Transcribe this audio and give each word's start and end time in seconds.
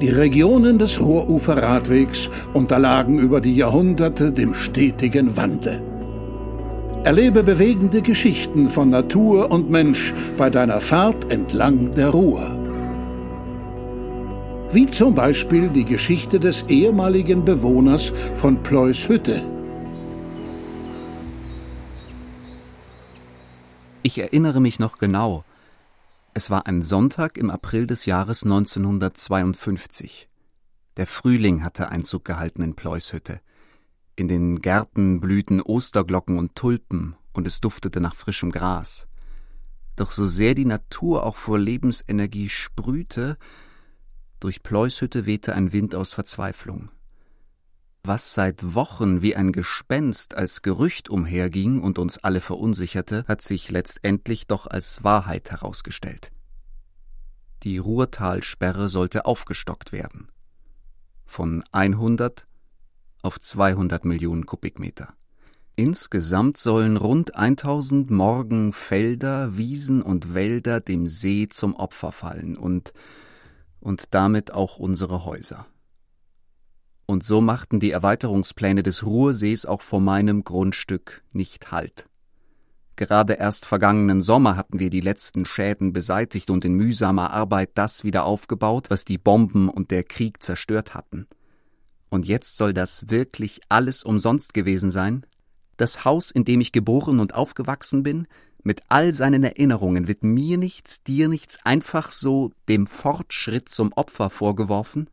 Die 0.00 0.08
Regionen 0.08 0.78
des 0.78 0.98
Ruhruferradwegs 0.98 2.30
unterlagen 2.54 3.18
über 3.18 3.42
die 3.42 3.54
Jahrhunderte 3.54 4.32
dem 4.32 4.54
stetigen 4.54 5.36
Wandel. 5.36 5.82
Erlebe 7.04 7.42
bewegende 7.42 8.00
Geschichten 8.00 8.68
von 8.68 8.88
Natur 8.88 9.50
und 9.50 9.68
Mensch 9.68 10.14
bei 10.38 10.48
deiner 10.48 10.80
Fahrt 10.80 11.30
entlang 11.30 11.94
der 11.94 12.08
Ruhr. 12.08 12.58
Wie 14.72 14.86
zum 14.86 15.14
Beispiel 15.14 15.68
die 15.68 15.84
Geschichte 15.84 16.40
des 16.40 16.62
ehemaligen 16.68 17.44
Bewohners 17.44 18.10
von 18.34 18.62
Pleushütte. 18.62 19.42
Ich 24.02 24.18
erinnere 24.18 24.62
mich 24.62 24.78
noch 24.78 24.96
genau, 24.96 25.44
es 26.32 26.50
war 26.50 26.66
ein 26.66 26.82
Sonntag 26.82 27.36
im 27.38 27.50
April 27.50 27.86
des 27.86 28.06
Jahres 28.06 28.44
1952. 28.44 30.28
Der 30.96 31.06
Frühling 31.06 31.64
hatte 31.64 31.88
Einzug 31.88 32.24
gehalten 32.24 32.62
in 32.62 32.76
Pleushütte. 32.76 33.40
In 34.16 34.28
den 34.28 34.60
Gärten 34.60 35.18
blühten 35.18 35.60
Osterglocken 35.60 36.38
und 36.38 36.54
Tulpen, 36.54 37.16
und 37.32 37.46
es 37.46 37.60
duftete 37.60 38.00
nach 38.00 38.14
frischem 38.14 38.52
Gras. 38.52 39.06
Doch 39.96 40.10
so 40.12 40.26
sehr 40.26 40.54
die 40.54 40.64
Natur 40.64 41.24
auch 41.24 41.36
vor 41.36 41.58
Lebensenergie 41.58 42.48
sprühte, 42.48 43.36
durch 44.38 44.62
Pleushütte 44.62 45.26
wehte 45.26 45.54
ein 45.54 45.72
Wind 45.72 45.94
aus 45.94 46.14
Verzweiflung. 46.14 46.90
Was 48.02 48.32
seit 48.32 48.74
Wochen 48.74 49.20
wie 49.20 49.36
ein 49.36 49.52
Gespenst 49.52 50.34
als 50.34 50.62
Gerücht 50.62 51.10
umherging 51.10 51.82
und 51.82 51.98
uns 51.98 52.18
alle 52.18 52.40
verunsicherte, 52.40 53.24
hat 53.28 53.42
sich 53.42 53.70
letztendlich 53.70 54.46
doch 54.46 54.66
als 54.66 55.04
Wahrheit 55.04 55.50
herausgestellt. 55.50 56.32
Die 57.62 57.76
Ruhrtalsperre 57.76 58.88
sollte 58.88 59.26
aufgestockt 59.26 59.92
werden. 59.92 60.28
Von 61.26 61.62
100 61.72 62.46
auf 63.22 63.38
200 63.38 64.06
Millionen 64.06 64.46
Kubikmeter. 64.46 65.12
Insgesamt 65.76 66.56
sollen 66.56 66.96
rund 66.96 67.36
1000 67.36 68.10
Morgen 68.10 68.72
Felder, 68.72 69.58
Wiesen 69.58 70.00
und 70.00 70.34
Wälder 70.34 70.80
dem 70.80 71.06
See 71.06 71.48
zum 71.48 71.74
Opfer 71.76 72.12
fallen 72.12 72.56
und, 72.56 72.94
und 73.78 74.14
damit 74.14 74.52
auch 74.52 74.78
unsere 74.78 75.26
Häuser. 75.26 75.66
Und 77.10 77.24
so 77.24 77.40
machten 77.40 77.80
die 77.80 77.90
Erweiterungspläne 77.90 78.84
des 78.84 79.04
Ruhrsees 79.04 79.66
auch 79.66 79.82
vor 79.82 80.00
meinem 80.00 80.44
Grundstück 80.44 81.24
nicht 81.32 81.72
Halt. 81.72 82.08
Gerade 82.94 83.32
erst 83.32 83.66
vergangenen 83.66 84.22
Sommer 84.22 84.54
hatten 84.54 84.78
wir 84.78 84.90
die 84.90 85.00
letzten 85.00 85.44
Schäden 85.44 85.92
beseitigt 85.92 86.50
und 86.50 86.64
in 86.64 86.74
mühsamer 86.74 87.32
Arbeit 87.32 87.70
das 87.74 88.04
wieder 88.04 88.22
aufgebaut, 88.22 88.90
was 88.90 89.04
die 89.04 89.18
Bomben 89.18 89.68
und 89.68 89.90
der 89.90 90.04
Krieg 90.04 90.40
zerstört 90.40 90.94
hatten. 90.94 91.26
Und 92.10 92.28
jetzt 92.28 92.56
soll 92.56 92.72
das 92.72 93.10
wirklich 93.10 93.60
alles 93.68 94.04
umsonst 94.04 94.54
gewesen 94.54 94.92
sein? 94.92 95.26
Das 95.78 96.04
Haus, 96.04 96.30
in 96.30 96.44
dem 96.44 96.60
ich 96.60 96.70
geboren 96.70 97.18
und 97.18 97.34
aufgewachsen 97.34 98.04
bin, 98.04 98.28
mit 98.62 98.82
all 98.86 99.12
seinen 99.12 99.42
Erinnerungen, 99.42 100.06
wird 100.06 100.22
mir 100.22 100.58
nichts, 100.58 101.02
dir 101.02 101.26
nichts 101.26 101.58
einfach 101.66 102.12
so 102.12 102.52
dem 102.68 102.86
Fortschritt 102.86 103.68
zum 103.68 103.92
Opfer 103.94 104.30
vorgeworfen? 104.30 105.10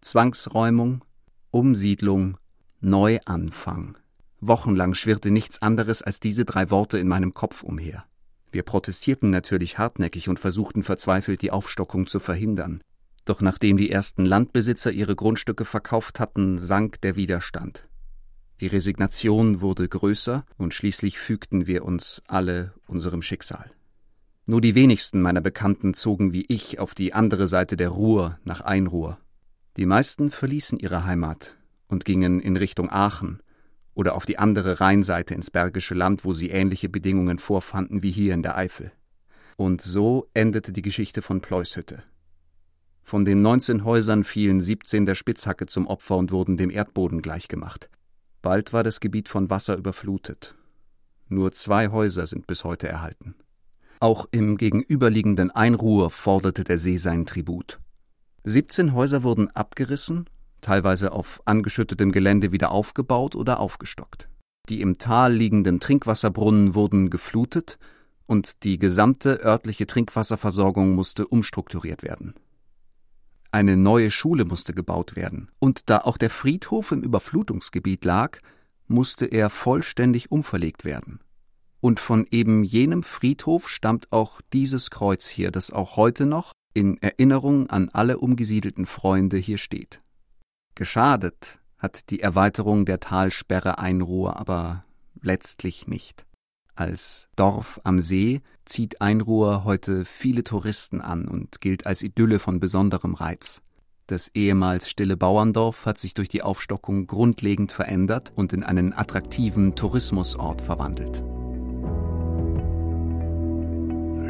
Zwangsräumung, 0.00 1.04
Umsiedlung, 1.52 2.38
Neuanfang. 2.80 3.98
Wochenlang 4.40 4.94
schwirrte 4.94 5.32
nichts 5.32 5.60
anderes 5.60 6.00
als 6.00 6.20
diese 6.20 6.44
drei 6.44 6.70
Worte 6.70 6.96
in 6.96 7.08
meinem 7.08 7.34
Kopf 7.34 7.64
umher. 7.64 8.04
Wir 8.52 8.62
protestierten 8.62 9.30
natürlich 9.30 9.76
hartnäckig 9.76 10.28
und 10.28 10.38
versuchten 10.38 10.84
verzweifelt, 10.84 11.42
die 11.42 11.50
Aufstockung 11.50 12.06
zu 12.06 12.20
verhindern. 12.20 12.84
Doch 13.24 13.40
nachdem 13.40 13.76
die 13.76 13.90
ersten 13.90 14.24
Landbesitzer 14.24 14.92
ihre 14.92 15.16
Grundstücke 15.16 15.64
verkauft 15.64 16.20
hatten, 16.20 16.56
sank 16.58 17.00
der 17.00 17.16
Widerstand. 17.16 17.88
Die 18.60 18.68
Resignation 18.68 19.60
wurde 19.60 19.88
größer 19.88 20.46
und 20.56 20.72
schließlich 20.72 21.18
fügten 21.18 21.66
wir 21.66 21.84
uns 21.84 22.22
alle 22.28 22.74
unserem 22.86 23.22
Schicksal. 23.22 23.72
Nur 24.46 24.60
die 24.60 24.76
wenigsten 24.76 25.20
meiner 25.20 25.40
Bekannten 25.40 25.94
zogen 25.94 26.32
wie 26.32 26.46
ich 26.48 26.78
auf 26.78 26.94
die 26.94 27.12
andere 27.12 27.48
Seite 27.48 27.76
der 27.76 27.88
Ruhr 27.88 28.38
nach 28.44 28.60
Einruhr. 28.60 29.18
Die 29.76 29.86
meisten 29.86 30.30
verließen 30.30 30.78
ihre 30.78 31.04
Heimat 31.04 31.56
und 31.86 32.04
gingen 32.04 32.40
in 32.40 32.56
Richtung 32.56 32.90
Aachen 32.90 33.40
oder 33.94 34.14
auf 34.14 34.26
die 34.26 34.38
andere 34.38 34.80
Rheinseite 34.80 35.34
ins 35.34 35.50
Bergische 35.50 35.94
Land, 35.94 36.24
wo 36.24 36.32
sie 36.32 36.50
ähnliche 36.50 36.88
Bedingungen 36.88 37.38
vorfanden 37.38 38.02
wie 38.02 38.10
hier 38.10 38.34
in 38.34 38.42
der 38.42 38.56
Eifel. 38.56 38.92
Und 39.56 39.82
so 39.82 40.28
endete 40.34 40.72
die 40.72 40.82
Geschichte 40.82 41.22
von 41.22 41.40
Pleushütte. 41.40 42.02
Von 43.02 43.24
den 43.24 43.42
19 43.42 43.84
Häusern 43.84 44.24
fielen 44.24 44.60
17 44.60 45.04
der 45.04 45.14
Spitzhacke 45.14 45.66
zum 45.66 45.86
Opfer 45.86 46.16
und 46.16 46.32
wurden 46.32 46.56
dem 46.56 46.70
Erdboden 46.70 47.22
gleichgemacht. 47.22 47.90
Bald 48.42 48.72
war 48.72 48.84
das 48.84 49.00
Gebiet 49.00 49.28
von 49.28 49.50
Wasser 49.50 49.76
überflutet. 49.76 50.54
Nur 51.28 51.52
zwei 51.52 51.88
Häuser 51.88 52.26
sind 52.26 52.46
bis 52.46 52.64
heute 52.64 52.88
erhalten. 52.88 53.34
Auch 53.98 54.26
im 54.30 54.56
gegenüberliegenden 54.56 55.50
Einruhr 55.50 56.10
forderte 56.10 56.64
der 56.64 56.78
See 56.78 56.96
seinen 56.96 57.26
Tribut. 57.26 57.78
17 58.44 58.94
Häuser 58.94 59.22
wurden 59.22 59.50
abgerissen, 59.50 60.26
teilweise 60.60 61.12
auf 61.12 61.42
angeschüttetem 61.44 62.12
Gelände 62.12 62.52
wieder 62.52 62.70
aufgebaut 62.70 63.36
oder 63.36 63.60
aufgestockt. 63.60 64.28
Die 64.68 64.80
im 64.80 64.98
Tal 64.98 65.34
liegenden 65.34 65.80
Trinkwasserbrunnen 65.80 66.74
wurden 66.74 67.10
geflutet 67.10 67.78
und 68.26 68.64
die 68.64 68.78
gesamte 68.78 69.44
örtliche 69.44 69.86
Trinkwasserversorgung 69.86 70.94
musste 70.94 71.26
umstrukturiert 71.26 72.02
werden. 72.02 72.34
Eine 73.52 73.76
neue 73.76 74.12
Schule 74.12 74.44
musste 74.44 74.72
gebaut 74.72 75.16
werden, 75.16 75.50
und 75.58 75.90
da 75.90 75.98
auch 75.98 76.16
der 76.16 76.30
Friedhof 76.30 76.92
im 76.92 77.02
Überflutungsgebiet 77.02 78.04
lag, 78.04 78.38
musste 78.86 79.26
er 79.26 79.50
vollständig 79.50 80.30
umverlegt 80.30 80.84
werden. 80.84 81.20
Und 81.80 81.98
von 81.98 82.26
eben 82.30 82.62
jenem 82.62 83.02
Friedhof 83.02 83.68
stammt 83.68 84.12
auch 84.12 84.40
dieses 84.52 84.90
Kreuz 84.90 85.26
hier, 85.26 85.50
das 85.50 85.72
auch 85.72 85.96
heute 85.96 86.26
noch 86.26 86.52
in 86.74 87.00
Erinnerung 87.02 87.68
an 87.68 87.88
alle 87.88 88.18
umgesiedelten 88.18 88.86
Freunde 88.86 89.36
hier 89.36 89.58
steht. 89.58 90.00
Geschadet 90.74 91.58
hat 91.78 92.10
die 92.10 92.20
Erweiterung 92.20 92.84
der 92.84 93.00
Talsperre 93.00 93.78
Einruhr 93.78 94.36
aber 94.36 94.84
letztlich 95.20 95.86
nicht. 95.86 96.26
Als 96.74 97.28
Dorf 97.36 97.80
am 97.84 98.00
See 98.00 98.40
zieht 98.64 99.00
Einruhr 99.00 99.64
heute 99.64 100.04
viele 100.04 100.44
Touristen 100.44 101.00
an 101.00 101.28
und 101.28 101.60
gilt 101.60 101.86
als 101.86 102.02
Idylle 102.02 102.38
von 102.38 102.60
besonderem 102.60 103.14
Reiz. 103.14 103.62
Das 104.06 104.28
ehemals 104.28 104.88
stille 104.88 105.16
Bauerndorf 105.16 105.86
hat 105.86 105.98
sich 105.98 106.14
durch 106.14 106.28
die 106.28 106.42
Aufstockung 106.42 107.06
grundlegend 107.06 107.70
verändert 107.70 108.32
und 108.34 108.52
in 108.52 108.64
einen 108.64 108.92
attraktiven 108.92 109.76
Tourismusort 109.76 110.60
verwandelt. 110.60 111.22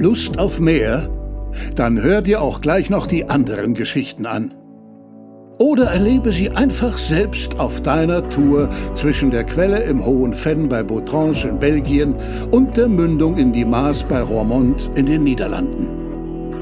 Lust 0.00 0.38
auf 0.38 0.58
mehr? 0.58 1.17
Dann 1.74 2.02
hör 2.02 2.22
dir 2.22 2.42
auch 2.42 2.60
gleich 2.60 2.90
noch 2.90 3.06
die 3.06 3.28
anderen 3.28 3.74
Geschichten 3.74 4.26
an. 4.26 4.54
Oder 5.58 5.86
erlebe 5.86 6.32
sie 6.32 6.50
einfach 6.50 6.96
selbst 6.96 7.58
auf 7.58 7.80
deiner 7.80 8.28
Tour 8.28 8.68
zwischen 8.94 9.32
der 9.32 9.44
Quelle 9.44 9.82
im 9.82 10.06
Hohen 10.06 10.32
Fenn 10.32 10.68
bei 10.68 10.84
Bautranche 10.84 11.48
in 11.48 11.58
Belgien 11.58 12.14
und 12.52 12.76
der 12.76 12.88
Mündung 12.88 13.36
in 13.36 13.52
die 13.52 13.64
Maas 13.64 14.04
bei 14.04 14.22
Roermond 14.22 14.90
in 14.94 15.06
den 15.06 15.24
Niederlanden. 15.24 15.88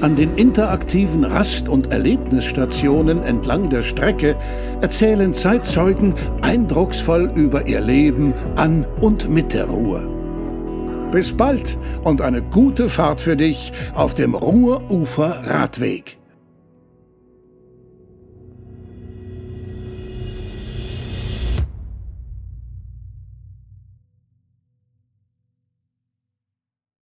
An 0.00 0.16
den 0.16 0.34
interaktiven 0.36 1.24
Rast- 1.24 1.68
und 1.68 1.92
Erlebnisstationen 1.92 3.22
entlang 3.22 3.68
der 3.68 3.82
Strecke 3.82 4.34
erzählen 4.80 5.34
Zeitzeugen 5.34 6.14
eindrucksvoll 6.40 7.30
über 7.36 7.68
ihr 7.68 7.82
Leben 7.82 8.32
an 8.56 8.86
und 9.00 9.28
mit 9.28 9.52
der 9.52 9.68
Ruhr. 9.68 10.19
Bis 11.10 11.32
bald 11.32 11.76
und 12.04 12.20
eine 12.20 12.42
gute 12.42 12.88
Fahrt 12.88 13.20
für 13.20 13.36
dich 13.36 13.72
auf 13.94 14.14
dem 14.14 14.34
Ruhrufer 14.34 15.42
Radweg. 15.44 16.19